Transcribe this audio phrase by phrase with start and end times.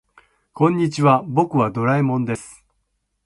[0.53, 2.65] こんにちは、僕はドラえもんです。